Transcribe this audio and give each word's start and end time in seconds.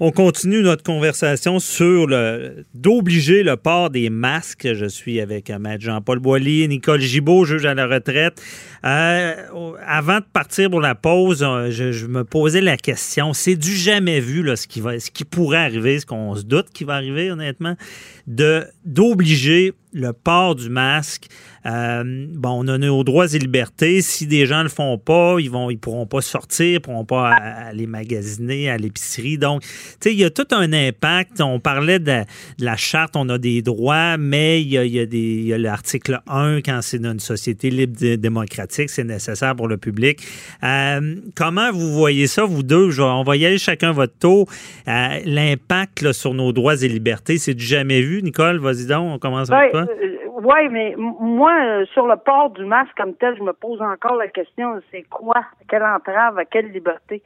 On 0.00 0.12
continue 0.12 0.62
notre 0.62 0.84
conversation 0.84 1.58
sur 1.58 2.06
le 2.06 2.64
d'obliger 2.72 3.42
le 3.42 3.56
port 3.56 3.90
des 3.90 4.10
masques. 4.10 4.72
Je 4.72 4.86
suis 4.86 5.20
avec 5.20 5.50
euh, 5.50 5.58
Maître 5.58 5.82
Jean-Paul 5.82 6.20
Boilly, 6.20 6.68
Nicole 6.68 7.00
Gibault, 7.00 7.44
juge 7.44 7.66
à 7.66 7.74
la 7.74 7.88
retraite. 7.88 8.40
Euh, 8.84 9.34
avant 9.84 10.18
de 10.18 10.24
partir 10.32 10.70
pour 10.70 10.80
la 10.80 10.94
pause, 10.94 11.42
euh, 11.42 11.72
je, 11.72 12.06
me 12.06 12.22
posais 12.22 12.60
la 12.60 12.76
question. 12.76 13.32
C'est 13.32 13.56
du 13.56 13.74
jamais 13.74 14.20
vu 14.20 14.44
là, 14.44 14.54
ce 14.54 14.68
qui 14.68 14.80
va, 14.80 15.00
ce 15.00 15.10
qui 15.10 15.24
pourrait 15.24 15.58
arriver, 15.58 15.98
ce 15.98 16.06
qu'on 16.06 16.36
se 16.36 16.44
doute 16.44 16.68
qui 16.72 16.84
va 16.84 16.94
arriver, 16.94 17.32
honnêtement, 17.32 17.74
d'obliger 18.28 19.72
le 19.92 20.12
port 20.12 20.54
du 20.54 20.68
masque. 20.68 21.28
Euh, 21.66 22.26
bon, 22.30 22.64
on 22.64 22.68
a 22.68 22.78
nos 22.78 23.04
droits 23.04 23.32
et 23.34 23.38
libertés. 23.38 24.00
Si 24.00 24.26
des 24.26 24.46
gens 24.46 24.62
le 24.62 24.68
font 24.68 24.96
pas, 24.96 25.36
ils 25.38 25.50
vont, 25.50 25.70
ils 25.70 25.78
pourront 25.78 26.06
pas 26.06 26.20
sortir, 26.20 26.76
ils 26.76 26.80
pourront 26.80 27.04
pas 27.04 27.30
aller 27.30 27.86
magasiner 27.86 28.70
à 28.70 28.76
l'épicerie. 28.76 29.38
Donc, 29.38 29.62
tu 29.62 29.68
sais, 30.00 30.12
il 30.12 30.18
y 30.18 30.24
a 30.24 30.30
tout 30.30 30.46
un 30.50 30.72
impact. 30.72 31.40
On 31.40 31.60
parlait 31.60 31.98
de, 31.98 32.22
la 32.58 32.76
charte, 32.76 33.16
on 33.16 33.28
a 33.28 33.38
des 33.38 33.62
droits, 33.62 34.16
mais 34.16 34.62
il 34.62 34.68
y 34.68 34.78
a, 34.78 34.84
il 34.84 34.92
y 34.92 35.00
a, 35.00 35.06
des, 35.06 35.18
il 35.18 35.46
y 35.46 35.52
a 35.52 35.58
l'article 35.58 36.20
1 36.26 36.58
quand 36.58 36.80
c'est 36.82 36.98
dans 36.98 37.12
une 37.12 37.20
société 37.20 37.70
libre 37.70 38.16
démocratique, 38.16 38.90
c'est 38.90 39.04
nécessaire 39.04 39.54
pour 39.56 39.68
le 39.68 39.76
public. 39.76 40.20
Euh, 40.62 41.16
comment 41.34 41.72
vous 41.72 41.92
voyez 41.92 42.26
ça, 42.26 42.44
vous 42.44 42.62
deux? 42.62 42.98
on 43.00 43.22
va 43.22 43.36
y 43.36 43.44
aller 43.44 43.58
chacun 43.58 43.92
votre 43.92 44.16
tour. 44.18 44.48
Euh, 44.86 45.20
l'impact 45.24 46.12
sur 46.12 46.34
nos 46.34 46.52
droits 46.52 46.82
et 46.82 46.88
libertés, 46.88 47.38
c'est 47.38 47.54
du 47.54 47.64
jamais 47.64 48.00
vu. 48.00 48.22
Nicole, 48.22 48.58
vas-y 48.58 48.86
donc, 48.86 49.14
on 49.14 49.18
commence 49.18 49.50
avec 49.50 49.72
toi. 49.86 49.94
Euh, 49.94 50.16
oui, 50.42 50.68
mais 50.70 50.94
moi, 50.96 51.52
euh, 51.60 51.84
sur 51.86 52.06
le 52.06 52.16
port 52.16 52.50
du 52.50 52.64
masque 52.64 52.96
comme 52.96 53.14
tel, 53.14 53.36
je 53.36 53.42
me 53.42 53.52
pose 53.52 53.80
encore 53.82 54.16
la 54.16 54.28
question, 54.28 54.80
c'est 54.90 55.02
quoi? 55.02 55.44
Quelle 55.68 55.84
entrave? 55.84 56.38
À 56.38 56.44
quelle 56.44 56.70
liberté? 56.70 57.22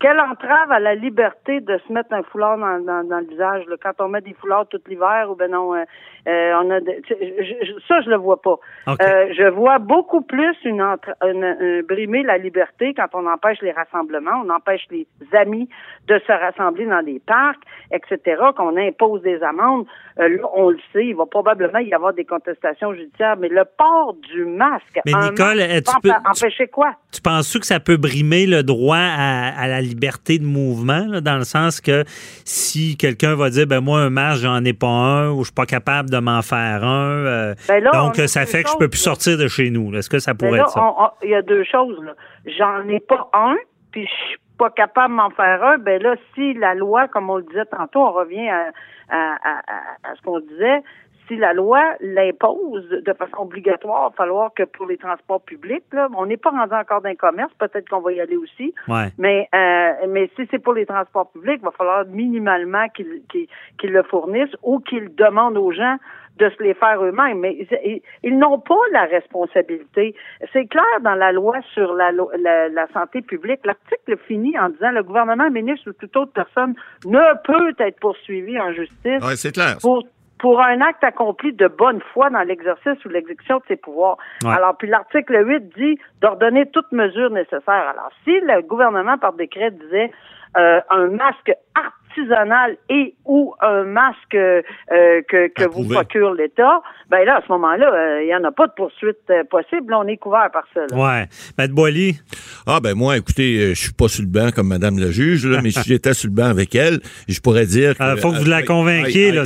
Quelle 0.00 0.18
entrave 0.18 0.72
à 0.72 0.80
la 0.80 0.94
liberté 0.94 1.60
de 1.60 1.78
se 1.86 1.92
mettre 1.92 2.14
un 2.14 2.22
foulard 2.22 2.56
dans, 2.56 3.06
dans, 3.06 3.18
le 3.18 3.26
visage 3.26 3.64
là, 3.66 3.76
quand 3.82 4.02
on 4.02 4.08
met 4.08 4.22
des 4.22 4.32
foulards 4.32 4.66
tout 4.68 4.80
l'hiver 4.88 5.26
ou 5.30 5.34
ben 5.34 5.50
non 5.50 5.74
euh, 5.74 5.84
euh 6.26 6.52
on 6.62 6.70
a 6.70 6.80
ça 7.86 8.00
je 8.00 8.08
le 8.08 8.16
vois 8.16 8.40
pas. 8.40 8.58
Euh, 8.88 8.94
je 9.36 9.46
vois 9.50 9.78
beaucoup 9.78 10.22
plus 10.22 10.56
une, 10.64 10.80
entre, 10.80 11.10
une, 11.22 11.82
brimer 11.86 12.22
la 12.22 12.38
liberté 12.38 12.94
quand 12.94 13.08
on 13.12 13.26
empêche 13.26 13.60
les 13.60 13.72
rassemblements, 13.72 14.42
on 14.42 14.48
empêche 14.48 14.86
les 14.90 15.06
amis 15.34 15.68
de 16.08 16.18
se 16.26 16.32
rassembler 16.32 16.86
dans 16.86 17.02
des 17.02 17.20
parcs, 17.20 17.62
etc. 17.92 18.40
Qu'on 18.56 18.78
impose 18.78 19.20
des 19.20 19.42
amendes. 19.42 19.84
Euh, 20.18 20.28
là, 20.28 20.42
on 20.54 20.70
le 20.70 20.78
sait, 20.94 21.08
il 21.08 21.14
va 21.14 21.26
probablement 21.26 21.78
y 21.78 21.92
avoir 21.92 22.14
des 22.14 22.24
contestations 22.24 22.94
judiciaires, 22.94 23.36
mais 23.36 23.48
le 23.48 23.64
port 23.76 24.14
du 24.32 24.46
masque. 24.46 24.98
Mais 25.04 25.12
Nicole, 25.12 25.62
tu 25.82 26.00
peux 26.02 26.10
empêcher 26.24 26.68
quoi? 26.68 26.94
Tu 27.12 27.20
penses 27.20 27.58
que 27.58 27.66
ça 27.66 27.80
peut 27.80 27.98
brimer 27.98 28.46
le 28.46 28.62
droit 28.62 28.96
à, 28.96 29.48
à 29.60 29.66
la 29.68 29.80
liberté 29.80 29.89
de 29.94 30.44
mouvement, 30.44 31.20
dans 31.20 31.36
le 31.36 31.44
sens 31.44 31.80
que 31.80 32.04
si 32.44 32.96
quelqu'un 32.96 33.34
va 33.34 33.50
dire, 33.50 33.66
ben 33.66 33.80
moi, 33.80 34.00
un 34.00 34.10
masque, 34.10 34.42
j'en 34.42 34.64
ai 34.64 34.72
pas 34.72 34.86
un, 34.86 35.30
ou 35.30 35.40
je 35.40 35.46
suis 35.46 35.54
pas 35.54 35.66
capable 35.66 36.10
de 36.10 36.18
m'en 36.18 36.42
faire 36.42 36.84
un, 36.84 37.26
euh, 37.26 37.54
ben 37.68 37.82
donc 37.92 38.16
ça 38.16 38.46
fait 38.46 38.62
que 38.62 38.70
je 38.70 38.76
peux 38.76 38.88
plus 38.88 39.00
sortir 39.00 39.38
de 39.38 39.48
chez 39.48 39.70
nous. 39.70 39.94
Est-ce 39.94 40.10
que 40.10 40.18
ça 40.18 40.34
ben 40.34 40.46
pourrait 40.46 40.60
être 40.60 40.70
ça? 40.70 41.14
Il 41.22 41.30
y 41.30 41.34
a 41.34 41.42
deux 41.42 41.64
choses. 41.64 41.98
J'en 42.58 42.88
ai 42.88 43.00
pas 43.00 43.30
un, 43.32 43.56
puis 43.90 44.06
je 44.06 44.28
suis 44.28 44.38
pas 44.58 44.70
capable 44.70 45.14
de 45.14 45.16
m'en 45.16 45.30
faire 45.30 45.62
un. 45.62 45.78
Ben 45.78 46.02
là, 46.02 46.14
si 46.34 46.54
la 46.54 46.74
loi, 46.74 47.08
comme 47.08 47.30
on 47.30 47.36
le 47.36 47.44
disait 47.44 47.66
tantôt, 47.66 48.00
on 48.00 48.12
revient 48.12 48.48
à, 48.48 48.70
à 49.10 50.14
ce 50.16 50.22
qu'on 50.22 50.40
disait, 50.40 50.82
si 51.30 51.36
la 51.36 51.52
loi 51.52 51.80
l'impose 52.00 52.88
de 52.88 53.12
façon 53.12 53.42
obligatoire, 53.42 54.08
il 54.08 54.10
va 54.10 54.16
falloir 54.16 54.52
que 54.52 54.64
pour 54.64 54.86
les 54.86 54.96
transports 54.96 55.40
publics, 55.40 55.84
là, 55.92 56.08
on 56.16 56.26
n'est 56.26 56.36
pas 56.36 56.50
rendu 56.50 56.74
encore 56.74 57.02
d'un 57.02 57.14
commerce, 57.14 57.52
peut-être 57.58 57.88
qu'on 57.88 58.00
va 58.00 58.12
y 58.12 58.20
aller 58.20 58.36
aussi. 58.36 58.74
Mais 59.16 59.48
euh, 59.54 60.06
mais 60.08 60.28
si 60.36 60.48
c'est 60.50 60.58
pour 60.58 60.74
les 60.74 60.86
transports 60.86 61.30
publics, 61.30 61.60
il 61.62 61.64
va 61.64 61.70
falloir 61.70 62.04
minimalement 62.06 62.88
qu'ils 62.88 63.46
le 63.84 64.02
fournissent 64.02 64.56
ou 64.62 64.80
qu'ils 64.80 65.14
demandent 65.14 65.56
aux 65.56 65.72
gens 65.72 65.96
de 66.38 66.50
se 66.50 66.62
les 66.62 66.74
faire 66.74 67.04
eux-mêmes. 67.04 67.38
Mais 67.38 67.66
ils, 68.22 68.38
n'ont 68.38 68.58
pas 68.58 68.74
la 68.92 69.04
responsabilité. 69.04 70.14
C'est 70.52 70.66
clair 70.66 70.84
dans 71.02 71.14
la 71.14 71.32
loi 71.32 71.58
sur 71.74 71.94
la, 71.94 72.10
la, 72.10 72.86
santé 72.92 73.20
publique. 73.22 73.60
L'article 73.64 74.16
finit 74.26 74.58
en 74.58 74.70
disant 74.70 74.90
le 74.90 75.02
gouvernement, 75.02 75.50
ministre 75.50 75.90
ou 75.90 75.92
toute 75.92 76.16
autre 76.16 76.32
personne 76.32 76.74
ne 77.04 77.42
peut 77.44 77.74
être 77.78 78.00
poursuivi 78.00 78.58
en 78.58 78.72
justice. 78.72 79.22
c'est 79.36 79.52
clair 79.52 79.76
pour 79.80 80.04
un 80.44 80.80
acte 80.80 81.04
accompli 81.04 81.52
de 81.52 81.68
bonne 81.68 82.00
foi 82.12 82.30
dans 82.30 82.42
l'exercice 82.42 83.04
ou 83.04 83.08
l'exécution 83.08 83.58
de 83.58 83.62
ses 83.68 83.76
pouvoirs. 83.76 84.16
Alors, 84.44 84.76
puis 84.76 84.88
l'article 84.88 85.46
8 85.46 85.76
dit 85.76 85.98
d'ordonner 86.20 86.66
toute 86.70 86.90
mesure 86.92 87.30
nécessaire. 87.30 87.60
Alors, 87.68 88.10
si 88.24 88.32
le 88.40 88.62
gouvernement, 88.62 89.18
par 89.18 89.34
décret, 89.34 89.70
disait 89.70 90.10
euh, 90.56 90.80
un 90.90 91.08
masque 91.08 91.52
artisanal 92.20 92.76
et 92.88 93.14
ou 93.24 93.54
un 93.60 93.84
masque 93.84 94.34
euh, 94.34 94.62
que, 95.28 95.48
que 95.48 95.68
vous 95.68 95.84
procure 95.84 96.34
l'État, 96.34 96.82
ben 97.10 97.24
là, 97.24 97.36
à 97.36 97.42
ce 97.46 97.52
moment-là, 97.52 97.92
euh, 97.92 98.22
il 98.22 98.26
n'y 98.26 98.34
en 98.34 98.44
a 98.44 98.52
pas 98.52 98.66
de 98.66 98.72
poursuite 98.72 99.18
euh, 99.30 99.44
possible. 99.48 99.94
on 99.94 100.06
est 100.06 100.16
couvert 100.16 100.50
par 100.52 100.64
ça. 100.74 100.80
Là. 100.90 100.96
Ouais. 100.96 101.28
Maître 101.58 101.74
Boily? 101.74 102.18
Ah, 102.66 102.80
ben 102.80 102.94
moi, 102.94 103.16
écoutez, 103.16 103.74
je 103.74 103.80
suis 103.80 103.92
pas 103.92 104.08
sur 104.08 104.22
le 104.22 104.28
banc 104.28 104.50
comme 104.50 104.68
Madame 104.68 104.98
la 104.98 105.10
juge, 105.10 105.46
là, 105.46 105.60
mais 105.62 105.70
si 105.70 105.80
j'étais 105.86 106.14
sur 106.14 106.28
le 106.28 106.34
banc 106.34 106.46
avec 106.46 106.74
elle, 106.74 107.00
je 107.28 107.40
pourrais 107.40 107.66
dire 107.66 107.94
Il 108.00 108.20
faut 108.20 108.32
que 108.32 108.38
vous 108.38 108.44
la 108.44 108.62
convainquiez. 108.62 109.32
là, 109.32 109.44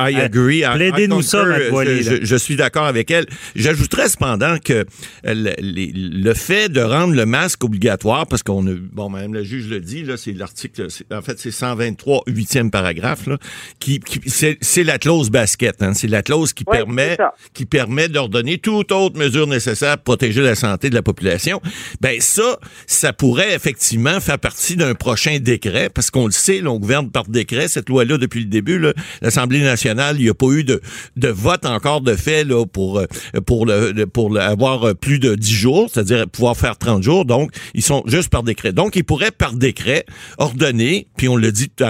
I, 0.00 0.16
agree. 0.20 0.62
Plaidez-nous 0.74 1.22
ça, 1.22 1.44
Maître 1.44 1.70
Boily. 1.70 2.02
Je, 2.02 2.24
je, 2.24 2.36
suis 2.36 2.56
d'accord 2.56 2.86
avec 2.86 3.10
elle. 3.10 3.26
J'ajouterais 3.56 4.08
cependant 4.08 4.56
que 4.64 4.84
le, 5.24 5.54
le, 5.60 6.34
fait 6.34 6.68
de 6.70 6.80
rendre 6.80 7.14
le 7.14 7.26
masque 7.26 7.64
obligatoire, 7.64 8.26
parce 8.26 8.42
qu'on 8.42 8.66
a, 8.66 8.70
bon, 8.74 9.10
Madame 9.10 9.34
la 9.34 9.42
juge 9.42 9.68
le 9.68 9.80
dit, 9.80 10.04
là, 10.04 10.16
c'est 10.16 10.32
l'article, 10.32 10.86
en 11.12 11.22
fait, 11.22 11.38
c'est 11.38 11.50
123 11.50 12.07
huitième 12.26 12.70
paragraphe, 12.70 13.26
là, 13.26 13.38
qui, 13.78 14.00
c'est 14.26 14.84
la 14.84 14.98
clause 14.98 15.30
basket. 15.30 15.82
Hein, 15.82 15.94
c'est 15.94 16.08
la 16.08 16.22
clause 16.22 16.52
qui 16.52 16.64
permet 16.64 17.16
qui 17.54 17.66
permet 17.66 18.08
d'ordonner 18.08 18.58
toute 18.58 18.92
autre 18.92 19.18
mesure 19.18 19.46
nécessaire 19.46 19.96
pour 19.96 20.04
protéger 20.04 20.42
la 20.42 20.54
santé 20.54 20.90
de 20.90 20.94
la 20.94 21.02
population. 21.02 21.60
Ben 22.00 22.20
ça, 22.20 22.58
ça 22.86 23.12
pourrait 23.12 23.54
effectivement 23.54 24.20
faire 24.20 24.38
partie 24.38 24.76
d'un 24.76 24.94
prochain 24.94 25.38
décret, 25.40 25.90
parce 25.90 26.10
qu'on 26.10 26.26
le 26.26 26.32
sait, 26.32 26.60
là, 26.60 26.70
on 26.70 26.78
gouverne 26.78 27.10
par 27.10 27.24
décret 27.24 27.68
cette 27.68 27.88
loi-là 27.88 28.18
depuis 28.18 28.40
le 28.40 28.46
début. 28.46 28.82
L'Assemblée 29.22 29.62
nationale, 29.62 30.16
il 30.18 30.24
n'y 30.24 30.30
a 30.30 30.34
pas 30.34 30.50
eu 30.50 30.64
de, 30.64 30.80
de 31.16 31.28
vote 31.28 31.66
encore 31.66 32.00
de 32.00 32.14
fait 32.14 32.44
là, 32.44 32.64
pour 32.66 33.02
pour 33.46 33.66
le 33.66 34.06
pour 34.06 34.38
avoir 34.38 34.94
plus 34.94 35.18
de 35.18 35.34
10 35.34 35.52
jours, 35.52 35.90
c'est-à-dire 35.92 36.28
pouvoir 36.28 36.56
faire 36.56 36.76
30 36.76 37.02
jours. 37.02 37.24
Donc, 37.24 37.52
ils 37.74 37.82
sont 37.82 38.02
juste 38.06 38.28
par 38.30 38.42
décret. 38.42 38.72
Donc, 38.72 38.96
ils 38.96 39.04
pourraient 39.04 39.30
par 39.30 39.52
décret 39.52 40.04
ordonner, 40.38 41.08
puis 41.16 41.28
on 41.28 41.36
le 41.36 41.52
dit 41.52 41.68
tout 41.68 41.84
à 41.84 41.87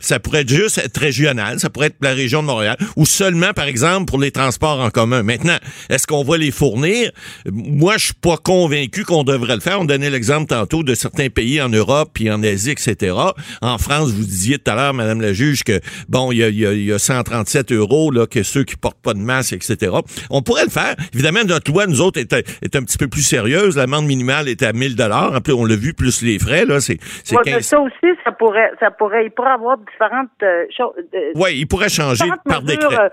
ça 0.00 0.20
pourrait 0.20 0.46
juste 0.46 0.78
être 0.78 0.98
régional, 0.98 1.60
ça 1.60 1.70
pourrait 1.70 1.88
être 1.88 1.96
la 2.00 2.12
région 2.12 2.42
de 2.42 2.46
Montréal, 2.46 2.76
ou 2.96 3.06
seulement, 3.06 3.52
par 3.54 3.66
exemple, 3.66 4.06
pour 4.06 4.18
les 4.18 4.30
transports 4.30 4.80
en 4.80 4.90
commun. 4.90 5.22
Maintenant, 5.22 5.56
est-ce 5.88 6.06
qu'on 6.06 6.24
va 6.24 6.36
les 6.36 6.50
fournir? 6.50 7.10
Moi, 7.50 7.96
je 7.96 8.06
suis 8.06 8.14
pas 8.14 8.36
convaincu 8.36 9.04
qu'on 9.04 9.24
devrait 9.24 9.54
le 9.54 9.60
faire. 9.60 9.80
On 9.80 9.84
donnait 9.84 10.10
l'exemple 10.10 10.46
tantôt 10.46 10.82
de 10.82 10.94
certains 10.94 11.28
pays 11.28 11.60
en 11.60 11.68
Europe 11.68 12.10
puis 12.14 12.30
en 12.30 12.42
Asie, 12.42 12.70
etc. 12.70 13.14
En 13.62 13.78
France, 13.78 14.10
vous 14.10 14.24
disiez 14.24 14.58
tout 14.58 14.70
à 14.70 14.74
l'heure, 14.74 14.94
Madame 14.94 15.20
la 15.20 15.32
juge, 15.32 15.64
que 15.64 15.80
bon, 16.08 16.32
il 16.32 16.38
y 16.38 16.44
a, 16.44 16.48
y 16.48 16.92
a, 16.92 16.98
137 16.98 17.72
euros 17.72 18.10
là, 18.10 18.26
que 18.26 18.42
ceux 18.42 18.64
qui 18.64 18.76
portent 18.76 19.00
pas 19.02 19.14
de 19.14 19.18
masque, 19.18 19.52
etc. 19.52 19.92
On 20.30 20.42
pourrait 20.42 20.64
le 20.64 20.70
faire. 20.70 20.94
Évidemment, 21.14 21.44
notre 21.44 21.70
loi, 21.70 21.86
nous 21.86 22.00
autres, 22.00 22.20
est, 22.20 22.32
est 22.32 22.76
un 22.76 22.82
petit 22.82 22.98
peu 22.98 23.08
plus 23.08 23.22
sérieuse. 23.22 23.76
L'amende 23.76 24.06
minimale 24.06 24.48
est 24.48 24.62
à 24.62 24.72
1000 24.72 24.96
dollars. 24.96 25.40
On 25.48 25.64
l'a 25.64 25.76
vu, 25.76 25.94
plus 25.94 26.22
les 26.22 26.38
frais, 26.38 26.64
là, 26.64 26.80
c'est, 26.80 26.98
Ça 27.24 27.80
aussi, 27.80 28.06
ça 28.24 28.32
pourrait, 28.32 28.70
ça 28.80 28.90
pourrait, 28.90 29.24
pourrait 29.36 29.52
avoir 29.52 29.78
différentes 29.78 30.28
euh, 30.42 30.64
choses. 30.76 30.94
Euh, 31.14 31.32
oui, 31.36 31.58
il 31.58 31.66
pourrait 31.66 31.88
changer 31.88 32.24
par 32.44 32.62
décret. 32.62 32.98
Euh, 32.98 33.08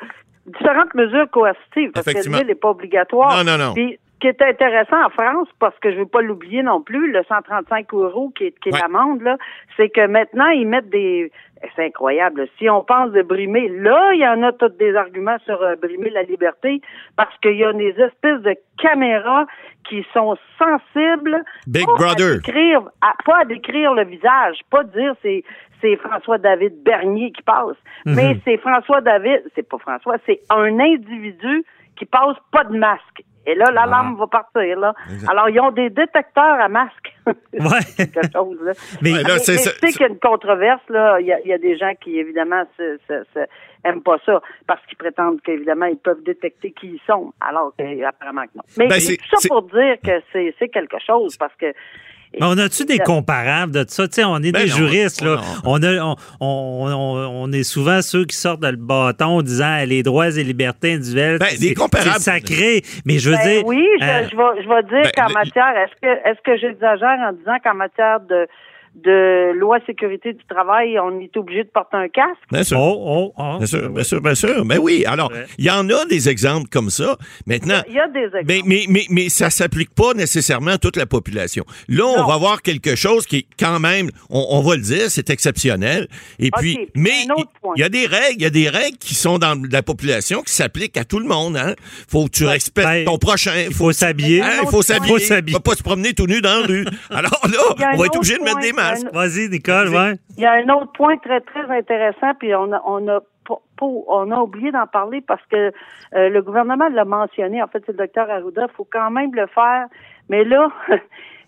différentes 0.47 0.93
mesures 0.95 1.29
coercitives, 1.31 1.91
parce 1.91 2.05
que 2.05 2.43
n'est 2.43 2.55
pas 2.55 2.69
obligatoire. 2.69 3.37
Non, 3.37 3.57
non, 3.57 3.63
non. 3.63 3.73
Puis, 3.73 3.99
qui 4.23 4.29
est 4.29 4.41
intéressant 4.41 5.03
en 5.05 5.09
France, 5.09 5.49
parce 5.59 5.77
que 5.79 5.91
je 5.91 5.97
veux 5.97 6.05
pas 6.05 6.21
l'oublier 6.21 6.63
non 6.63 6.81
plus, 6.81 7.11
le 7.11 7.25
135 7.27 7.93
euros 7.93 8.31
qui 8.33 8.45
est, 8.45 8.59
qui 8.61 8.69
est 8.69 8.81
l'amende, 8.81 9.21
là, 9.21 9.35
c'est 9.75 9.89
que 9.89 10.07
maintenant, 10.07 10.47
ils 10.47 10.65
mettent 10.65 10.89
des, 10.89 11.29
c'est 11.75 11.87
incroyable. 11.87 12.47
Si 12.57 12.69
on 12.69 12.85
pense 12.85 13.11
de 13.11 13.21
brimer, 13.21 13.67
là, 13.67 14.13
il 14.13 14.21
y 14.21 14.25
en 14.25 14.41
a 14.43 14.53
tous 14.53 14.69
des 14.79 14.95
arguments 14.95 15.35
sur 15.43 15.61
euh, 15.61 15.75
brimer 15.75 16.09
la 16.09 16.23
liberté 16.23 16.79
parce 17.17 17.37
qu'il 17.39 17.57
y 17.57 17.65
a 17.65 17.73
des 17.73 17.89
espèces 17.99 18.39
de 18.43 18.55
caméras 18.81 19.45
qui 19.89 20.05
sont 20.13 20.37
sensibles 20.57 21.43
Big 21.67 21.85
pas 21.85 21.93
Brother. 21.95 22.31
À 22.31 22.35
décrire, 22.35 22.81
pas 23.25 23.39
à 23.41 23.43
décrire 23.43 23.93
le 23.93 24.05
visage, 24.05 24.61
pas 24.71 24.85
dire 24.85 25.15
c'est 25.21 25.43
c'est 25.81 25.97
François 25.97 26.37
David 26.37 26.81
Bernier 26.81 27.33
qui 27.33 27.41
passe, 27.41 27.75
mhm. 28.05 28.15
mais 28.15 28.37
c'est 28.45 28.55
François 28.55 29.01
David, 29.01 29.41
c'est 29.53 29.67
pas 29.67 29.79
François, 29.79 30.15
c'est 30.25 30.39
un 30.49 30.79
individu 30.79 31.65
qui 31.97 32.05
passe 32.05 32.37
pas 32.53 32.63
de 32.63 32.77
masque. 32.77 33.23
Et 33.45 33.55
là, 33.55 33.71
l'alarme 33.71 34.15
ah. 34.15 34.19
va 34.21 34.27
partir. 34.27 34.79
Là. 34.79 34.93
Alors, 35.27 35.49
ils 35.49 35.59
ont 35.59 35.71
des 35.71 35.89
détecteurs 35.89 36.59
à 36.59 36.69
masque. 36.69 37.13
ouais. 37.27 37.31
quelque 37.97 38.31
chose. 38.33 38.57
Là. 38.61 38.71
Mais, 39.01 39.11
là, 39.23 39.37
c'est 39.39 39.57
qu'il 39.57 40.01
y 40.01 40.03
a 40.03 40.07
une 40.07 40.19
controverse. 40.19 40.81
Là. 40.89 41.19
Il, 41.19 41.27
y 41.27 41.53
a, 41.53 41.57
des 41.57 41.77
gens 41.77 41.93
qui, 42.01 42.17
évidemment, 42.17 42.63
se, 42.77 42.97
aiment 43.83 44.01
pas 44.01 44.17
ça 44.25 44.41
parce 44.67 44.85
qu'ils 44.85 44.97
prétendent 44.97 45.41
qu'évidemment, 45.41 45.85
ils 45.85 45.97
peuvent 45.97 46.23
détecter 46.23 46.71
qui 46.71 46.87
ils 46.87 47.01
sont, 47.05 47.33
alors 47.41 47.73
qu'apparemment 47.77 48.43
que 48.43 48.57
non. 48.57 48.63
Mais 48.77 48.87
ben, 48.87 48.99
tout 48.99 49.39
ça 49.39 49.47
pour 49.47 49.63
dire 49.63 49.97
que 50.03 50.21
c'est 50.31 50.69
quelque 50.69 50.97
chose 51.05 51.37
parce 51.37 51.55
que 51.55 51.73
Mais 52.39 52.45
on 52.47 52.57
a-tu 52.57 52.85
des 52.85 52.99
comparables 52.99 53.71
de 53.73 53.85
ça? 53.87 54.07
Tu 54.07 54.15
sais, 54.15 54.23
on 54.23 54.37
est 54.37 54.51
Ben 54.51 54.63
des 54.63 54.69
non, 54.69 54.75
juristes, 54.75 55.21
là. 55.21 55.35
non. 55.35 55.41
On, 55.65 55.83
a, 55.83 56.03
on, 56.03 56.15
on, 56.39 56.87
on- 56.91 57.43
on 57.43 57.51
est 57.51 57.63
souvent 57.63 58.01
ceux 58.01 58.25
qui 58.25 58.35
sortent 58.35 58.63
le 58.63 58.75
bâton 58.75 59.25
en 59.25 59.41
disant 59.41 59.83
les 59.85 60.01
droits 60.03 60.29
et 60.29 60.43
libertés 60.43 60.93
individuelles. 60.93 61.37
Ben, 61.39 61.47
des 61.59 61.67
c'est- 61.69 61.73
comparables. 61.75 62.11
C'est 62.17 62.31
sacré. 62.31 62.81
Mais 63.05 63.19
je 63.19 63.29
veux 63.29 63.35
Ben 63.37 63.47
dire. 63.57 63.65
oui, 63.67 63.85
je, 63.99 64.05
euh, 64.05 64.27
je 64.31 64.35
vais, 64.35 64.63
je 64.63 64.67
vais 64.69 64.83
dire 64.83 65.11
ben, 65.15 65.27
qu'en 65.27 65.33
matière, 65.33 65.77
est-ce 65.77 66.01
que 66.01 66.29
est-ce 66.29 66.39
que 66.43 66.57
j'exagère 66.57 67.17
en 67.29 67.33
disant 67.33 67.57
qu'en 67.63 67.75
matière 67.75 68.19
de 68.21 68.47
de 68.95 69.53
loi 69.57 69.79
sécurité 69.87 70.33
du 70.33 70.45
travail, 70.45 70.97
on 70.99 71.19
est 71.19 71.35
obligé 71.35 71.63
de 71.63 71.69
porter 71.69 71.97
un 71.97 72.07
casque? 72.09 72.37
Bien 72.51 72.63
sûr. 72.63 72.77
Oh, 72.79 72.95
oh, 73.05 73.33
oh. 73.37 73.57
Bien 73.57 73.65
sûr, 73.65 73.89
bien 73.89 74.03
sûr, 74.03 74.21
bien 74.21 74.35
sûr. 74.35 74.65
Mais 74.65 74.77
oui, 74.77 75.03
alors, 75.05 75.31
Ouais. 75.31 75.45
il 75.57 75.65
y 75.65 75.71
en 75.71 75.89
a 75.89 76.05
des 76.05 76.29
exemples 76.29 76.67
comme 76.69 76.89
ça. 76.89 77.17
Maintenant, 77.47 77.81
Il 77.87 77.95
y 77.95 77.99
a 77.99 78.07
des 78.07 78.19
exemples. 78.25 78.45
mais, 78.47 78.61
mais, 78.65 78.85
mais, 78.89 79.05
mais 79.09 79.29
ça 79.29 79.49
s'applique 79.49 79.93
pas 79.95 80.13
nécessairement 80.13 80.71
à 80.71 80.77
toute 80.77 80.95
la 80.95 81.05
population. 81.05 81.65
Là, 81.87 82.05
on 82.05 82.17
Non. 82.21 82.27
va 82.27 82.37
voir 82.37 82.61
quelque 82.61 82.95
chose 82.95 83.25
qui 83.25 83.37
est 83.37 83.45
quand 83.59 83.79
même, 83.79 84.09
on, 84.29 84.45
on 84.51 84.61
va 84.61 84.75
le 84.75 84.81
dire, 84.81 85.09
c'est 85.09 85.29
exceptionnel. 85.29 86.07
Et 86.39 86.51
puis, 86.51 86.89
mais 86.95 87.25
il 87.75 87.79
y 87.79 87.83
a 87.83 87.89
des 87.89 88.05
règles, 88.05 88.35
il 88.37 88.41
y 88.43 88.45
a 88.45 88.49
des 88.51 88.69
règles 88.69 88.97
qui 88.97 89.15
sont 89.15 89.39
dans 89.39 89.59
la 89.71 89.81
population 89.81 90.41
qui 90.43 90.53
s'appliquent 90.53 90.97
à 90.97 91.03
tout 91.03 91.19
le 91.19 91.27
monde. 91.27 91.57
Hein? 91.57 91.73
Faut 92.07 92.25
que 92.25 92.31
tu 92.31 92.45
respectes 92.45 92.87
Ben, 92.87 93.05
ton 93.05 93.17
prochain. 93.17 93.53
Il 93.67 93.73
faut 93.73 93.91
s'habiller. 93.91 94.41
Hein, 94.41 94.49
il 94.57 94.61
autre 94.61 94.71
faut 94.71 94.81
s'habiller. 94.81 95.13
Faut 95.13 95.17
Il 95.17 95.25
s'habiller. 95.25 95.55
faut 95.55 95.61
pas 95.61 95.75
se 95.75 95.83
promener 95.83 96.13
tout 96.13 96.27
nu 96.27 96.41
dans 96.41 96.59
la 96.61 96.65
rue. 96.67 96.85
Alors 97.09 97.39
Il 97.45 97.51
là, 97.51 97.57
on 97.93 97.97
va 97.97 98.05
être 98.05 98.17
obligé 98.17 98.37
de 98.37 98.43
mettre 98.43 98.59
des 98.59 98.67
il 98.69 98.75
Vas-y, 99.13 99.49
Nicole, 99.49 99.89
ouais. 99.89 100.13
Il 100.37 100.43
y 100.43 100.45
a 100.45 100.53
un 100.53 100.69
autre 100.69 100.91
point 100.93 101.17
très, 101.17 101.41
très 101.41 101.65
intéressant, 101.69 102.33
puis 102.39 102.53
on 102.55 102.71
a, 102.71 102.81
on 102.85 103.07
a, 103.07 103.19
on 103.81 104.31
a 104.31 104.39
oublié 104.39 104.71
d'en 104.71 104.87
parler 104.87 105.21
parce 105.21 105.45
que 105.47 105.71
euh, 106.15 106.29
le 106.29 106.41
gouvernement 106.41 106.89
l'a 106.89 107.05
mentionné. 107.05 107.61
En 107.61 107.67
fait, 107.67 107.83
c'est 107.85 107.91
le 107.91 107.97
docteur 107.99 108.29
Arruda. 108.29 108.67
Il 108.69 108.75
faut 108.75 108.87
quand 108.89 109.11
même 109.11 109.33
le 109.33 109.47
faire. 109.47 109.87
Mais 110.29 110.43
là, 110.43 110.67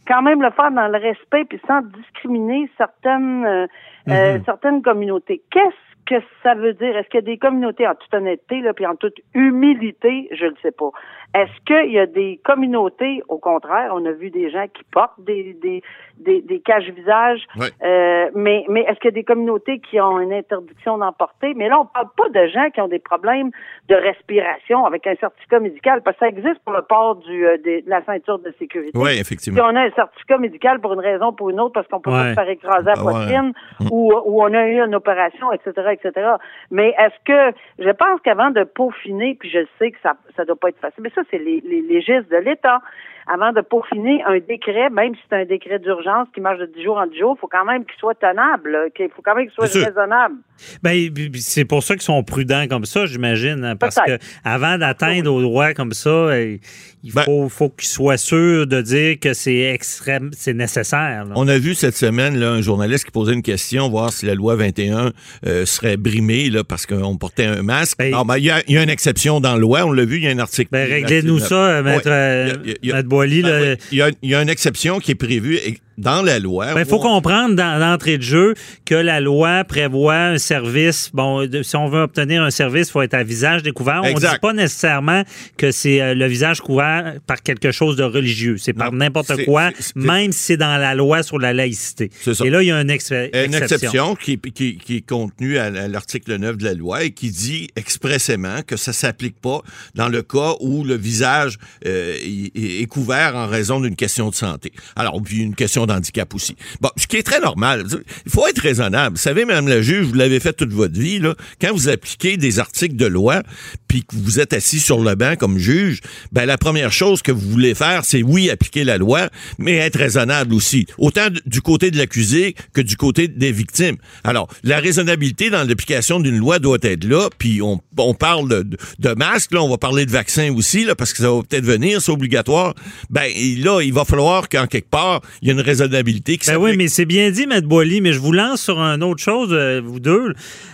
quand 0.07 0.21
même 0.21 0.41
le 0.41 0.51
faire 0.51 0.71
dans 0.71 0.87
le 0.87 0.97
respect 0.97 1.45
puis 1.45 1.61
sans 1.67 1.81
discriminer 1.81 2.69
certaines, 2.77 3.45
euh, 3.45 3.67
euh, 4.09 4.39
certaines 4.45 4.81
communautés. 4.81 5.41
Qu'est-ce 5.51 5.94
que 6.05 6.15
ça 6.43 6.53
veut 6.55 6.73
dire? 6.73 6.95
Est-ce 6.97 7.07
qu'il 7.09 7.19
y 7.19 7.23
a 7.23 7.25
des 7.25 7.37
communautés, 7.37 7.87
en 7.87 7.95
toute 7.95 8.13
honnêteté, 8.13 8.61
là, 8.61 8.73
puis 8.73 8.85
en 8.85 8.95
toute 8.95 9.17
humilité, 9.33 10.27
je 10.31 10.45
ne 10.45 10.49
le 10.51 10.55
sais 10.61 10.71
pas. 10.71 10.89
Est-ce 11.33 11.51
qu'il 11.65 11.91
y 11.91 11.99
a 11.99 12.05
des 12.05 12.39
communautés, 12.45 13.21
au 13.27 13.37
contraire, 13.37 13.91
on 13.93 14.05
a 14.05 14.11
vu 14.11 14.29
des 14.29 14.49
gens 14.49 14.65
qui 14.73 14.83
portent 14.91 15.19
des, 15.19 15.53
des, 15.61 15.81
des, 16.17 16.41
des 16.41 16.59
caches-visages, 16.61 17.41
Ouais. 17.57 17.67
euh, 17.83 18.29
mais, 18.35 18.63
mais 18.69 18.81
est-ce 18.81 18.99
qu'il 18.99 19.05
y 19.09 19.13
a 19.13 19.19
des 19.19 19.23
communautés 19.23 19.79
qui 19.79 19.99
ont 19.99 20.19
une 20.19 20.31
interdiction 20.31 20.97
d'en 20.97 21.11
porter? 21.11 21.53
Mais 21.55 21.67
là, 21.67 21.79
on 21.81 21.85
parle 21.85 22.07
pas 22.15 22.29
de 22.29 22.47
gens 22.47 22.69
qui 22.69 22.79
ont 22.79 22.87
des 22.87 22.99
problèmes 22.99 23.51
de 23.89 23.95
respiration 23.95 24.85
avec 24.85 25.05
un 25.07 25.15
certificat 25.15 25.59
médical, 25.59 26.01
parce 26.03 26.15
que 26.17 26.25
ça 26.25 26.29
existe 26.29 26.59
pour 26.63 26.73
le 26.73 26.83
port 26.83 27.15
du, 27.17 27.45
euh, 27.45 27.57
de 27.57 27.83
la 27.87 28.03
ceinture 28.05 28.39
de 28.39 28.53
sécurité. 28.57 28.97
Oui, 28.97 29.11
Si 29.15 29.21
effectivement. 29.21 29.63
on 29.65 29.75
a 29.75 29.81
un 29.81 29.91
certificat 29.91 30.37
médical 30.37 30.79
pour 30.79 30.93
une 30.93 30.99
raison 30.99 31.27
ou 31.29 31.31
pour 31.33 31.49
une 31.49 31.59
autre, 31.59 31.73
parce 31.73 31.87
qu'on 31.87 31.99
peut 31.99 32.11
pas 32.11 32.23
Ouais. 32.23 32.29
se 32.29 32.33
faire 32.35 32.49
écraser 32.49 32.89
à 32.89 32.93
Ah 32.95 33.03
ouais. 33.03 33.11
poitrine, 33.11 33.51
ou, 33.91 34.13
ou 34.25 34.41
on 34.41 34.53
a 34.53 34.67
eu 34.67 34.79
une 34.81 34.95
opération, 34.95 35.51
etc., 35.51 35.71
etc. 35.95 36.35
Mais 36.71 36.93
est-ce 36.97 37.15
que, 37.25 37.57
je 37.79 37.89
pense 37.89 38.21
qu'avant 38.21 38.51
de 38.51 38.63
peaufiner, 38.63 39.35
puis 39.39 39.49
je 39.49 39.65
sais 39.79 39.91
que 39.91 39.97
ça, 40.01 40.13
ça 40.35 40.45
doit 40.45 40.55
pas 40.55 40.69
être 40.69 40.79
facile, 40.79 41.03
mais 41.03 41.11
ça, 41.15 41.21
c'est 41.31 41.37
les, 41.37 41.61
les 41.61 41.81
légistes 41.81 42.29
de 42.29 42.37
l'État. 42.37 42.81
Avant 43.27 43.51
de 43.51 43.61
peaufiner 43.61 44.21
un 44.27 44.37
décret, 44.39 44.89
même 44.91 45.15
si 45.15 45.21
c'est 45.29 45.35
un 45.35 45.45
décret 45.45 45.79
d'urgence 45.79 46.27
qui 46.33 46.41
marche 46.41 46.59
de 46.59 46.67
10 46.67 46.83
jours 46.83 46.97
en 46.97 47.07
10 47.07 47.17
jours, 47.17 47.35
il 47.37 47.41
faut 47.41 47.47
quand 47.51 47.65
même 47.65 47.83
qu'il 47.85 47.95
soit 47.99 48.13
tenable, 48.15 48.77
qu'il 48.95 49.09
faut 49.09 49.21
quand 49.23 49.35
même 49.35 49.45
qu'il 49.47 49.53
soit 49.55 49.65
raisonnable. 49.85 50.35
Ben, 50.83 51.09
c'est 51.35 51.65
pour 51.65 51.83
ça 51.83 51.95
qu'ils 51.95 52.03
sont 52.03 52.23
prudents 52.23 52.67
comme 52.69 52.85
ça, 52.85 53.05
j'imagine. 53.05 53.63
hein, 53.65 53.75
Parce 53.75 53.95
que 53.95 54.17
avant 54.43 54.77
d'atteindre 54.77 55.33
aux 55.33 55.41
droits 55.41 55.73
comme 55.73 55.91
ça, 55.93 56.09
euh, 56.09 56.57
il 57.03 57.13
Ben- 57.13 57.23
faut, 57.49 57.69
qu'ils 57.69 57.87
soient 57.87 58.17
sûrs 58.17 58.67
de 58.67 58.81
dire 58.81 59.19
que 59.19 59.33
c'est 59.33 59.59
extrême, 59.73 60.29
c'est 60.33 60.53
nécessaire. 60.53 61.25
là. 61.25 61.33
On 61.35 61.47
a 61.47 61.57
vu 61.57 61.73
cette 61.73 61.95
semaine 61.95 62.37
là, 62.39 62.51
un 62.51 62.61
journaliste 62.61 63.05
qui 63.05 63.11
posait 63.11 63.33
une 63.33 63.41
question, 63.41 63.89
voir 63.89 64.11
si 64.13 64.25
la 64.25 64.33
loi 64.35 64.55
21 64.55 65.11
euh, 65.45 65.65
serait 65.65 65.97
brimée 65.97 66.49
là, 66.49 66.63
parce 66.63 66.85
qu'on 66.85 67.17
portait 67.17 67.45
un 67.45 67.63
masque. 67.63 67.97
Ben- 67.99 68.11
Non, 68.11 68.23
ben, 68.23 68.37
il 68.37 68.45
y, 68.45 68.49
a, 68.51 68.61
il 68.67 68.75
y 68.75 68.77
a 68.77 68.83
une 68.83 68.89
exception 68.89 69.39
dans 69.41 69.53
la 69.53 69.59
loi, 69.59 69.83
on 69.85 69.91
l'a 69.91 70.05
vu, 70.05 70.17
il 70.17 70.23
y 70.23 70.27
a 70.27 70.31
un 70.31 70.39
article. 70.39 70.69
Ben, 70.71 70.87
réglez-nous 70.89 71.39
ça, 71.39 71.81
maître, 71.81 72.05
Ouais. 72.07 72.11
euh, 72.13 72.45
Il 72.45 72.49
y 72.49 72.51
a- 72.51 72.55
il 72.63 72.67
y 72.69 72.71
a- 72.71 72.77
il 72.83 72.89
y 72.89 72.91
a- 72.91 72.95
maître 72.95 73.09
Boily. 73.15 73.41
Ben 73.41 73.77
oui. 73.79 73.85
il, 73.91 73.97
y 73.97 74.01
a, 74.01 74.09
il 74.21 74.29
y 74.29 74.35
a 74.35 74.41
une 74.41 74.49
exception 74.49 74.99
qui 74.99 75.11
est 75.11 75.15
prévue 75.15 75.59
dans 75.97 76.21
la 76.21 76.39
loi. 76.39 76.73
Ben, 76.73 76.81
il 76.81 76.85
faut 76.85 76.97
où- 76.97 76.99
comprendre 76.99 77.55
dans 77.55 77.79
l'entrée 77.79 78.17
de 78.17 78.23
jeu 78.23 78.53
que 78.85 78.95
la 78.95 79.19
loi 79.21 79.63
prévoit 79.63 80.15
un 80.17 80.37
service. 80.37 81.09
Bon, 81.13 81.45
de- 81.47 81.63
si 81.63 81.75
on 81.75 81.87
veut 81.87 82.01
obtenir 82.01 82.43
un 82.43 82.49
service, 82.51 82.87
il 82.89 82.91
faut 82.91 83.01
être 83.01 83.13
à 83.13 83.23
visage 83.23 83.63
découvert. 83.63 84.01
On 84.03 84.09
ne 84.13 84.19
dit 84.19 84.25
pas 84.41 84.53
nécessairement 84.53 85.23
que 85.57 85.71
c'est 85.71 86.01
euh, 86.01 86.13
le 86.13 86.25
visage 86.27 86.59
couvert 86.61 87.15
par 87.27 87.41
quelque 87.41 87.71
chose 87.71 87.95
de 87.95 88.03
religieux. 88.03 88.57
C'est 88.57 88.73
par 88.73 88.91
n'importe 88.91 89.45
quoi, 89.45 89.71
même 89.95 90.31
si 90.31 90.39
c'est 90.39 90.57
dans 90.57 90.77
la 90.77 90.95
loi 90.95 91.23
sur 91.23 91.39
la 91.39 91.53
laïcité. 91.53 92.09
Ça. 92.23 92.31
Et 92.45 92.49
là, 92.49 92.61
il 92.61 92.67
y 92.67 92.71
a 92.71 92.81
une, 92.81 92.89
ex- 92.89 93.11
une 93.11 93.53
exception 93.53 94.15
qui, 94.15 94.37
qui, 94.39 94.77
qui 94.77 94.97
est 94.97 95.07
contenue 95.07 95.57
à, 95.57 95.69
l'article 95.87 96.35
9 96.37 96.57
de 96.57 96.63
la 96.65 96.73
loi 96.73 97.03
et 97.03 97.11
qui 97.11 97.29
dit 97.29 97.67
expressément 97.75 98.61
que 98.65 98.75
ça 98.77 98.93
s'applique 98.93 99.39
pas 99.39 99.61
dans 99.95 100.09
le 100.09 100.21
cas 100.21 100.53
où 100.59 100.83
le 100.83 100.95
visage 100.95 101.57
euh, 101.85 102.15
est, 102.21 102.81
est 102.81 102.85
couvert 102.87 103.35
en 103.35 103.47
raison 103.47 103.79
d'une 103.79 103.95
question 103.95 104.29
de 104.29 104.35
santé. 104.35 104.71
Alors, 104.95 105.21
puis 105.21 105.37
une 105.41 105.55
question 105.55 105.84
d'handicap 105.85 106.33
aussi. 106.33 106.55
Bon, 106.81 106.89
ce 106.97 107.07
qui 107.07 107.17
est 107.17 107.23
très 107.23 107.39
normal. 107.39 107.85
Il 108.25 108.31
faut 108.31 108.47
être 108.47 108.59
raisonnable. 108.59 109.15
Vous 109.15 109.21
savez, 109.21 109.45
Madame 109.45 109.67
la 109.67 109.81
juge, 109.81 110.05
vous 110.05 110.13
l'avez 110.13 110.39
fait 110.39 110.53
toute 110.53 110.71
votre 110.71 110.99
vie, 110.99 111.19
là, 111.19 111.35
quand 111.61 111.73
vous 111.73 111.89
appliquez 111.89 112.37
des 112.37 112.59
articles 112.59 112.95
de 112.95 113.05
loi, 113.05 113.43
puis 113.87 114.03
que 114.03 114.15
vous 114.15 114.39
êtes 114.39 114.53
assis 114.53 114.79
sur 114.79 114.99
le 114.99 115.15
banc 115.15 115.35
comme 115.37 115.57
juge, 115.57 116.01
ben 116.31 116.45
la 116.45 116.57
première 116.57 116.91
chose 116.91 117.21
que 117.21 117.31
vous 117.31 117.49
voulez 117.49 117.75
faire, 117.75 118.05
c'est 118.05 118.23
oui, 118.23 118.49
appliquer 118.49 118.83
la 118.83 118.97
loi, 118.97 119.29
mais 119.57 119.75
être 119.75 119.97
raisonnable 119.97 120.53
aussi. 120.53 120.85
Autant 120.97 121.27
du 121.45 121.61
côté 121.61 121.91
de 121.91 121.97
l'accusé 121.97 122.55
que 122.73 122.81
du 122.81 122.97
côté 122.97 123.27
des 123.27 123.51
victimes. 123.51 123.97
Alors, 124.23 124.47
la 124.63 124.79
raisonnabilité 124.79 125.49
dans 125.49 125.63
l'application 125.67 126.19
d'une 126.19 126.37
loi 126.37 126.59
doit 126.59 126.77
être 126.81 127.03
là, 127.03 127.29
puis 127.37 127.61
on, 127.61 127.79
parle 128.13 128.49
de, 128.49 128.77
de, 128.99 129.13
masques, 129.13 129.53
là, 129.53 129.61
on 129.61 129.69
va 129.69 129.77
parler 129.77 130.05
de 130.05 130.11
vaccins 130.11 130.53
aussi, 130.53 130.85
là, 130.85 130.95
parce 130.95 131.13
que 131.13 131.19
ça 131.19 131.31
va 131.31 131.41
peut-être 131.41 131.65
venir, 131.65 132.01
c'est 132.01 132.11
obligatoire. 132.11 132.73
Ben, 133.09 133.31
là, 133.57 133.81
il 133.81 133.93
va 133.93 134.05
falloir 134.05 134.49
qu'en 134.49 134.67
quelque 134.67 134.89
part, 134.89 135.21
il 135.41 135.47
y 135.47 135.51
ait 135.51 135.53
une 135.53 135.61
raisonnabilité 135.83 136.37
qui 136.37 136.49
Ben 136.49 136.57
oui, 136.57 136.75
mais 136.77 136.87
c'est 136.87 137.05
bien 137.05 137.29
dit, 137.31 137.47
Maître 137.47 137.67
Boily, 137.67 138.01
mais 138.01 138.13
je 138.13 138.19
vous 138.19 138.31
lance 138.31 138.61
sur 138.61 138.79
une 138.79 139.03
autre 139.03 139.21
chose, 139.23 139.49
euh, 139.51 139.81
vous 139.83 139.99
deux. 139.99 140.33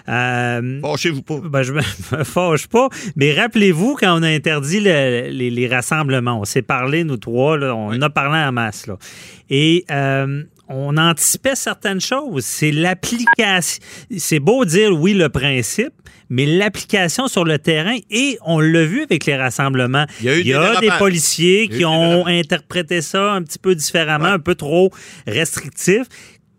Euh, 0.10 0.80
Fâchez-vous 0.82 1.22
pas. 1.22 1.40
Ben, 1.44 1.64
je 1.64 1.74
me 1.74 1.82
me 2.18 2.24
fâche 2.24 2.68
pas. 2.68 2.90
Mais 3.16 3.34
rappelez-vous, 3.34 3.96
quand 4.00 4.20
on 4.20 4.24
a 4.24 4.28
interdit 4.28 4.80
le- 4.80 5.30
les, 5.30 5.50
les 5.50 5.68
rassemblements, 5.68 6.40
on 6.42 6.46
s'est 6.46 6.62
parlé, 6.62 7.04
nous 7.04 7.18
trois, 7.18 7.58
là, 7.58 7.76
on 7.76 7.90
en 7.90 8.02
a 8.02 8.10
parlé 8.10 8.38
en 8.40 8.52
masse. 8.52 8.88
Là. 8.88 8.98
Et 9.50 9.86
euh, 9.92 10.44
on 10.72 10.98
anticipait 10.98 11.56
certaines 11.56 12.02
choses. 12.02 12.46
C'est 12.46 12.72
l'application. 12.72 13.84
C'est 14.18 14.40
beau 14.40 14.66
dire 14.66 14.92
oui, 14.92 15.14
le 15.14 15.30
principe, 15.30 15.94
mais 16.30 16.46
l'application 16.46 17.28
sur 17.28 17.44
le 17.44 17.60
terrain, 17.60 17.98
et 18.10 18.38
on 18.46 18.60
l'a 18.60 18.86
vu 18.86 19.04
avec 19.04 19.26
les 19.26 19.36
rassemblements. 19.36 20.06
Il 20.22 20.28
y 20.28 20.54
a 20.54 20.74
eu 20.74 20.80
des 20.80 20.92
policiers 20.98 21.64
Il 21.66 21.72
y 21.72 21.74
a 21.74 21.76
eu 21.76 21.78
qui 21.80 21.86
ont 21.86 22.26
interprété 22.26 23.02
ça 23.02 23.34
un 23.34 23.44
petit 23.44 23.60
peu 23.60 23.76
différemment, 23.76 24.26
un 24.26 24.40
peu 24.40 24.56
trop 24.56 24.92
restrictif. 25.28 26.04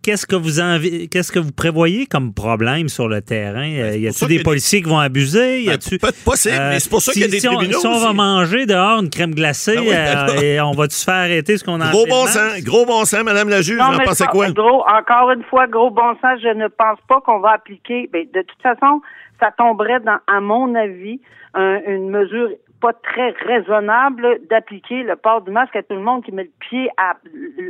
Qu'est-ce 0.02 0.26
que 0.26 0.34
vous 0.36 0.60
envi- 0.60 1.08
qu'est-ce 1.08 1.30
que 1.30 1.38
vous 1.38 1.52
prévoyez 1.52 2.06
comme 2.06 2.34
problème 2.34 2.88
sur 2.88 3.08
le 3.08 3.22
terrain? 3.22 3.62
Euh, 3.62 3.96
y 3.96 4.04
Ben, 4.08 4.12
y 4.12 4.26
des 4.26 4.40
a 4.40 4.42
policiers 4.42 4.82
qui 4.82 4.88
vont 4.88 4.98
abuser? 4.98 5.62
Y 5.62 5.66
Ben, 5.66 5.74
a-tu- 5.74 5.98
pas 5.98 6.10
possible, 6.24 6.56
mais 6.58 6.80
c'est 6.80 6.90
pour 6.90 7.00
ça 7.00 7.12
si- 7.12 7.20
qu'il 7.20 7.22
y 7.22 7.30
a 7.30 7.32
des 7.32 7.40
si 7.40 7.48
on, 7.48 7.60
si 7.60 7.86
on 7.86 7.98
va 8.00 8.12
manger 8.12 8.66
dehors 8.66 9.00
une 9.00 9.10
crème 9.10 9.34
glacée, 9.34 9.76
Ben 9.76 9.80
oui, 9.82 9.90
ben 9.90 10.26
euh, 10.30 10.40
et 10.42 10.60
on 10.60 10.72
va-tu 10.72 10.96
se 10.96 11.04
faire 11.04 11.14
arrêter 11.14 11.56
ce 11.56 11.64
qu'on 11.64 11.80
a 11.80 11.90
Gros 11.90 12.04
fait 12.04 12.10
bon 12.10 12.26
sens, 12.26 12.60
gros 12.64 12.84
bon 12.84 13.04
sens, 13.04 13.22
Madame 13.22 13.48
la 13.48 13.62
juge, 13.62 13.76
vous 13.78 13.82
en 13.84 13.96
mais 13.96 14.04
pensez 14.04 14.24
pas- 14.24 14.30
quoi? 14.30 14.50
Gros, 14.50 14.82
encore 14.82 15.30
une 15.30 15.44
fois, 15.44 15.66
gros 15.68 15.90
bon 15.90 16.14
sens, 16.20 16.40
je 16.42 16.48
ne 16.52 16.66
pense 16.68 16.98
pas 17.08 17.20
qu'on 17.20 17.38
va 17.38 17.52
appliquer. 17.52 18.10
Ben, 18.12 18.24
de 18.34 18.42
toute 18.42 18.60
façon, 18.62 19.00
ça 19.40 19.50
tomberait 19.56 20.00
dans, 20.00 20.18
à 20.26 20.40
mon 20.40 20.74
avis, 20.74 21.20
un- 21.54 21.80
une 21.86 22.10
mesure 22.10 22.48
pas 22.82 22.92
très 22.92 23.30
raisonnable 23.30 24.40
d'appliquer 24.50 25.02
le 25.04 25.16
port 25.16 25.40
du 25.40 25.50
masque 25.50 25.74
à 25.76 25.82
tout 25.82 25.94
le 25.94 26.00
monde 26.02 26.22
qui 26.24 26.32
met 26.32 26.44
le 26.44 26.50
pied 26.58 26.90
à, 26.98 27.14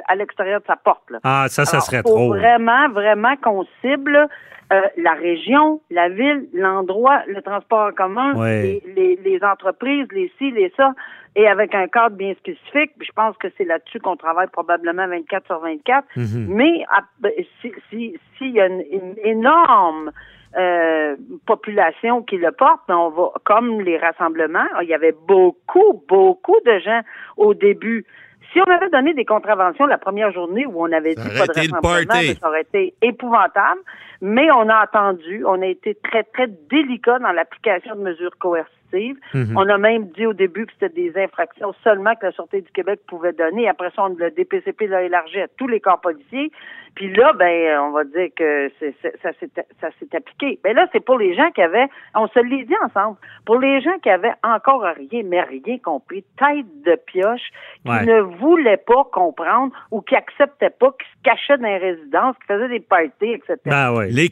à 0.09 0.14
l'extérieur 0.16 0.61
de 0.61 0.66
sa 0.66 0.76
porte. 0.76 1.09
Là. 1.11 1.19
Ah, 1.23 1.45
ça, 1.49 1.64
ça 1.64 1.76
Alors, 1.76 1.85
serait 1.85 2.02
faut 2.02 2.09
trop. 2.09 2.28
Vraiment, 2.31 2.88
vraiment 2.88 3.37
qu'on 3.37 3.64
cible 3.83 4.26
euh, 4.73 4.81
la 4.97 5.12
région, 5.12 5.81
la 5.90 6.09
ville, 6.09 6.49
l'endroit, 6.54 7.23
le 7.26 7.42
transport 7.42 7.88
en 7.90 7.92
commun, 7.92 8.35
Ouais. 8.35 8.81
les, 8.87 8.92
les, 8.97 9.16
les 9.31 9.45
entreprises, 9.45 10.07
les 10.12 10.33
ci, 10.38 10.50
les 10.50 10.73
ça, 10.78 10.95
et 11.37 11.47
avec 11.47 11.75
un 11.75 11.88
cadre 11.88 12.16
bien 12.16 12.33
spécifique. 12.35 12.92
Je 13.00 13.12
pense 13.14 13.37
que 13.37 13.49
c'est 13.59 13.64
là-dessus 13.64 14.00
qu'on 14.00 14.16
travaille 14.16 14.49
probablement 14.49 15.07
24 15.09 15.45
sur 15.47 15.59
24. 15.61 16.07
Mhm. 16.16 16.47
Mais 16.49 16.85
ah, 16.90 17.02
ben, 17.21 17.33
si 17.61 17.71
si- 17.90 18.19
s'il 18.38 18.52
y 18.52 18.61
a 18.61 18.66
une, 18.66 18.83
une 18.90 19.14
énorme 19.23 20.11
euh, 20.56 21.16
population 21.47 22.23
qui 22.23 22.37
le 22.37 22.52
porte, 22.52 22.80
ben, 22.88 22.97
on 22.97 23.11
va 23.11 23.32
comme 23.44 23.80
les 23.80 23.99
rassemblements, 23.99 24.66
il 24.82 24.88
y 24.88 24.94
avait 24.94 25.14
beaucoup, 25.26 26.02
beaucoup 26.09 26.59
de 26.66 26.78
gens 26.78 27.00
au 27.37 27.54
début. 27.54 28.04
Si 28.52 28.61
on 28.61 28.71
avait 28.71 28.90
donné 28.90 29.14
des 29.14 29.25
contraventions 29.25 29.87
la 29.87 29.97
première 29.97 30.30
journée 30.30 30.66
où 30.66 30.82
on 30.82 30.92
avait 30.92 31.14
dit 31.14 31.38
pas 31.38 31.47
de 31.47 31.59
rassemblement, 31.59 32.35
ça 32.40 32.49
aurait 32.49 32.62
été 32.62 32.94
épouvantable. 33.00 33.80
Mais 34.21 34.50
on 34.52 34.68
a 34.68 34.76
attendu, 34.76 35.42
on 35.47 35.62
a 35.62 35.66
été 35.66 35.94
très, 35.94 36.23
très 36.23 36.49
délicat 36.71 37.18
dans 37.18 37.32
l'application 37.32 37.97
de 37.97 38.02
mesures 38.02 38.37
coercitives 38.38 38.81
Mhm. 39.34 39.56
On 39.56 39.68
a 39.68 39.78
même 39.78 40.08
dit 40.16 40.26
au 40.26 40.32
début 40.32 40.66
que 40.66 40.72
c'était 40.78 40.94
des 40.94 41.12
infractions 41.20 41.72
seulement 41.84 42.14
que 42.14 42.26
la 42.26 42.32
Sûreté 42.32 42.61
du 42.61 42.70
Québec 42.72 43.00
pouvait 43.08 43.32
donner. 43.32 43.68
Après 43.68 43.90
ça, 43.96 44.04
on, 44.04 44.14
le 44.14 44.30
DPCP 44.30 44.87
l'a 44.87 45.02
élargi 45.02 45.40
à 45.40 45.49
tous 45.56 45.68
les 45.68 45.80
corps 45.80 46.00
policiers. 46.00 46.50
Puis 46.94 47.11
là, 47.14 47.32
ben, 47.32 47.78
on 47.80 47.92
va 47.92 48.04
dire 48.04 48.28
que 48.37 48.70
c'est, 48.78 48.94
c'est- 49.00 49.14
ça, 49.22 49.30
s'est, 49.40 49.49
ça 49.80 49.88
s'est 49.99 50.14
appliqué. 50.14 50.58
Mais 50.62 50.75
là, 50.75 50.87
c'est 50.92 51.00
pour 51.02 51.18
les 51.18 51.34
gens 51.34 51.50
qui 51.52 51.62
avaient, 51.62 51.87
on 52.14 52.26
se 52.28 52.38
l'est 52.40 52.64
dit 52.64 52.75
ensemble, 52.84 53.16
pour 53.46 53.58
les 53.58 53.80
gens 53.80 53.99
qui 54.02 54.11
avaient 54.11 54.34
encore 54.44 54.82
rien, 54.82 55.22
mais 55.25 55.40
rien 55.40 55.78
compris, 55.82 56.22
tête 56.38 56.66
de 56.84 56.96
pioche, 57.06 57.40
qui 57.84 57.90
Ouais. 57.90 58.04
ne 58.04 58.20
voulaient 58.20 58.76
pas 58.76 59.04
comprendre 59.11 59.72
ou 59.90 60.02
qui 60.02 60.14
acceptaient 60.14 60.68
pas, 60.68 60.90
qui 60.90 61.06
se 61.16 61.22
cachaient 61.30 61.56
dans 61.56 61.66
les 61.68 61.78
résidences, 61.78 62.37
qui 62.40 62.46
faisaient 62.46 62.68
des 62.68 62.80
parties, 62.80 63.32
etc. 63.32 63.56
Ben 63.64 63.94
oui. 63.96 64.11
Les 64.11 64.28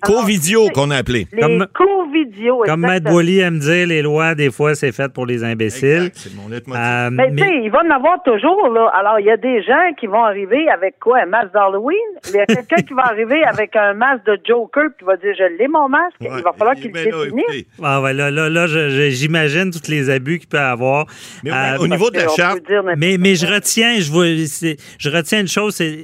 c'est- 0.66 0.72
qu'on 0.74 0.90
a 0.90 0.96
appelés. 0.96 1.26
les 1.32 1.40
Comme- 1.40 1.66
co-vidéos, 1.74 2.62
Comme 2.66 2.80
Matt. 2.80 3.04
Boily 3.04 3.38
aime 3.40 3.58
dire, 3.58 3.86
les 3.86 4.02
lois, 4.02 4.34
des 4.34 4.49
fois, 4.50 4.74
c'est 4.74 4.92
fait 4.92 5.12
pour 5.12 5.26
les 5.26 5.44
imbéciles. 5.44 6.06
Exact, 6.06 6.16
c'est 6.16 6.34
mon 6.34 6.48
leitmotiv. 6.48 6.82
Euh, 6.82 7.10
Mais, 7.10 7.30
tu 7.32 7.38
sais, 7.38 7.60
il 7.62 7.70
va 7.70 7.80
en 7.86 7.90
avoir 7.90 8.22
toujours, 8.22 8.68
là. 8.68 8.90
Alors, 8.94 9.18
il 9.20 9.26
y 9.26 9.30
a 9.30 9.36
des 9.36 9.62
gens 9.62 9.92
qui 9.98 10.06
vont 10.06 10.24
arriver 10.24 10.68
avec 10.68 10.98
quoi? 11.00 11.20
Un 11.22 11.26
masque 11.26 11.52
d'Halloween? 11.52 11.96
Il 12.28 12.36
y 12.36 12.40
a 12.40 12.46
quelqu'un 12.46 12.82
qui 12.82 12.94
va 12.94 13.06
arriver 13.06 13.42
avec 13.44 13.74
un 13.76 13.94
masque 13.94 14.24
de 14.26 14.38
Joker 14.46 14.84
qui 14.98 15.04
va 15.04 15.16
dire, 15.16 15.34
je 15.38 15.56
l'ai 15.58 15.68
mon 15.68 15.88
masque. 15.88 16.16
il 16.20 16.28
va 16.28 16.52
falloir 16.52 16.74
qu'il 16.74 16.92
Ben 16.92 17.08
le 17.10 17.24
définisse. 17.24 17.64
Ah 17.82 18.00
ouais, 18.00 18.12
là, 18.12 18.30
là, 18.30 18.48
là, 18.48 18.66
j'imagine 18.66 19.70
tous 19.70 19.88
les 19.88 20.10
abus 20.10 20.38
qu'il 20.38 20.48
peut 20.48 20.58
avoir. 20.58 21.06
Mais 21.44 21.50
Euh, 21.50 21.78
au 21.78 21.86
niveau 21.88 22.10
de 22.10 22.18
la 22.18 22.28
charte, 22.28 22.60
mais, 22.96 23.16
mais 23.18 23.34
je 23.34 23.46
retiens, 23.46 23.98
je, 24.00 24.10
vois, 24.10 24.26
je 24.26 25.10
retiens 25.10 25.40
une 25.40 25.48
chose, 25.48 25.74
c'est 25.74 25.98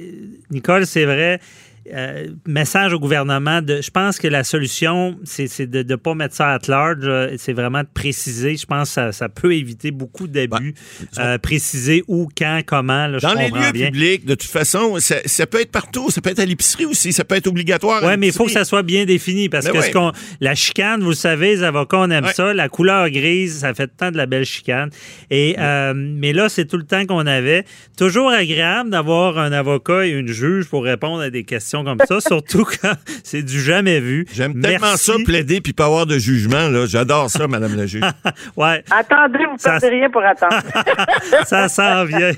Nicole, 0.51 0.85
c'est 0.85 1.05
vrai. 1.05 1.39
Euh, 1.93 2.27
message 2.45 2.93
au 2.93 2.99
gouvernement 2.99 3.61
de 3.61 3.81
je 3.81 3.91
pense 3.91 4.17
que 4.19 4.27
la 4.27 4.43
solution 4.43 5.17
c'est 5.23 5.67
de 5.67 5.83
ne 5.83 5.95
pas 5.95 6.13
mettre 6.15 6.35
ça 6.35 6.49
à 6.53 6.59
large 6.67 7.09
c'est 7.37 7.53
vraiment 7.53 7.81
de 7.81 7.87
préciser 7.93 8.55
je 8.57 8.65
pense 8.65 8.89
que 8.89 8.93
ça, 8.93 9.11
ça 9.11 9.29
peut 9.29 9.53
éviter 9.55 9.91
beaucoup 9.91 10.27
d'abus 10.27 10.73
Euh, 11.19 11.37
préciser 11.37 12.03
où 12.07 12.27
quand 12.37 12.61
comment 12.65 13.07
là, 13.07 13.17
je 13.17 13.25
dans 13.27 13.33
les 13.33 13.49
lieux 13.49 13.71
bien 13.71 13.87
publics, 13.87 14.25
de 14.25 14.35
toute 14.35 14.49
façon, 14.49 14.99
ça, 14.99 15.15
ça 15.25 15.47
peut 15.47 15.61
être 15.61 15.71
partout. 15.71 16.09
Ça 16.11 16.21
peut 16.21 16.29
être 16.29 16.39
à 16.39 16.45
l'épicerie 16.45 16.85
aussi. 16.85 17.11
Ça 17.13 17.23
peut 17.23 17.35
être 17.35 17.47
obligatoire. 17.47 18.03
Oui, 18.03 18.17
mais 18.17 18.27
il 18.27 18.33
faut 18.33 18.45
que 18.45 18.51
ça 18.51 18.65
soit 18.65 18.83
bien 18.83 19.05
défini 19.05 19.49
parce 19.49 19.65
Ben 19.65 19.73
que 19.73 19.77
ouais. 19.77 19.91
ce 19.91 20.11
la 20.41 20.55
chicane, 20.55 21.01
vous 21.01 21.09
le 21.09 21.15
savez, 21.15 21.55
les 21.55 21.63
avocats, 21.63 21.97
on 21.97 22.09
aime 22.11 22.25
Ouais. 22.25 22.33
ça. 22.33 22.53
La 22.53 22.67
couleur 22.69 23.09
grise, 23.09 23.59
ça 23.59 23.73
fait 23.73 23.87
tant 23.95 24.11
de 24.11 24.17
la 24.17 24.25
belle 24.25 24.45
chicane. 24.45 24.89
Et, 25.29 25.55
euh, 25.59 25.93
mais 25.95 26.33
là, 26.33 26.49
c'est 26.49 26.65
tout 26.65 26.77
le 26.77 26.83
temps 26.85 27.05
qu'on 27.05 27.25
avait. 27.25 27.63
Toujours 27.97 28.29
agréable 28.29 28.89
d'avoir 28.89 29.37
un 29.37 29.51
avocat 29.51 30.05
et 30.05 30.09
une 30.09 30.27
juge 30.27 30.65
pour 30.65 30.83
répondre 30.83 31.21
à 31.21 31.29
des 31.29 31.43
questions 31.43 31.76
comme 31.83 31.99
ça, 32.07 32.19
surtout 32.21 32.65
quand 32.81 32.93
c'est 33.23 33.41
du 33.43 33.59
jamais 33.61 33.99
vu. 33.99 34.25
J'aime 34.33 34.59
tellement 34.61 34.95
ça, 34.97 35.13
plaider 35.25 35.61
puis 35.61 35.73
pas 35.73 35.85
avoir 35.85 36.05
de 36.05 36.17
jugement. 36.17 36.69
là. 36.69 36.85
J'adore 36.85 37.29
ça, 37.29 37.47
Madame 37.47 37.75
la 37.75 37.85
juge. 37.85 38.03
Ouais, 38.55 38.83
Attendez, 38.91 39.45
vous 39.45 39.57
Ça- 39.57 39.71
perdez 39.71 39.89
rien 39.89 40.09
pour 40.09 40.23
attendre. 40.23 40.61
ça 41.45 41.67
s'en 41.69 42.05
vient. 42.05 42.31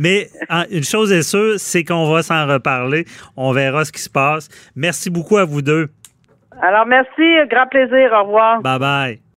Mais 0.00 0.28
une 0.70 0.84
chose 0.84 1.12
est 1.12 1.22
sûre, 1.22 1.54
c'est 1.58 1.84
qu'on 1.84 2.10
va 2.12 2.22
s'en 2.22 2.46
reparler. 2.46 3.06
On 3.36 3.52
verra 3.52 3.84
ce 3.84 3.92
qui 3.92 4.00
se 4.02 4.10
passe. 4.10 4.48
Merci 4.74 5.10
beaucoup 5.10 5.36
à 5.38 5.44
vous 5.44 5.62
deux. 5.62 5.88
Alors, 6.62 6.86
merci. 6.86 7.22
Grand 7.50 7.66
plaisir. 7.66 8.10
Au 8.12 8.24
revoir. 8.24 8.60
Bye 8.62 8.78
bye. 8.78 9.25